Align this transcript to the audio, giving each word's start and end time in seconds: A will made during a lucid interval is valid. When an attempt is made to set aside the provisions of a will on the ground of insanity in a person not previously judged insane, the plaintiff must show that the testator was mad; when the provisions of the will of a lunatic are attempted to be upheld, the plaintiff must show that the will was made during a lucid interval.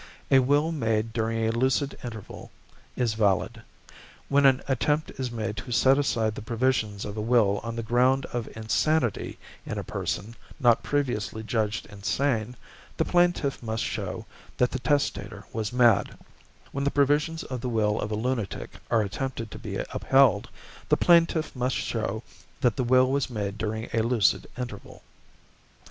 A 0.31 0.39
will 0.39 0.71
made 0.71 1.13
during 1.13 1.45
a 1.47 1.51
lucid 1.51 1.95
interval 2.03 2.49
is 2.95 3.13
valid. 3.13 3.61
When 4.29 4.47
an 4.47 4.63
attempt 4.67 5.11
is 5.19 5.29
made 5.29 5.57
to 5.57 5.71
set 5.71 5.99
aside 5.99 6.33
the 6.33 6.41
provisions 6.41 7.05
of 7.05 7.17
a 7.17 7.21
will 7.21 7.59
on 7.61 7.75
the 7.75 7.83
ground 7.83 8.25
of 8.33 8.49
insanity 8.57 9.37
in 9.63 9.77
a 9.77 9.83
person 9.83 10.35
not 10.59 10.81
previously 10.81 11.43
judged 11.43 11.85
insane, 11.85 12.55
the 12.97 13.05
plaintiff 13.05 13.61
must 13.61 13.83
show 13.83 14.25
that 14.57 14.71
the 14.71 14.79
testator 14.79 15.45
was 15.53 15.71
mad; 15.71 16.17
when 16.71 16.83
the 16.83 16.89
provisions 16.89 17.43
of 17.43 17.61
the 17.61 17.69
will 17.69 17.99
of 18.01 18.09
a 18.09 18.15
lunatic 18.15 18.71
are 18.89 19.03
attempted 19.03 19.51
to 19.51 19.59
be 19.59 19.75
upheld, 19.77 20.49
the 20.89 20.97
plaintiff 20.97 21.55
must 21.55 21.75
show 21.75 22.23
that 22.61 22.75
the 22.75 22.83
will 22.83 23.11
was 23.11 23.29
made 23.29 23.55
during 23.55 23.87
a 23.93 24.01
lucid 24.01 24.47
interval. 24.57 25.03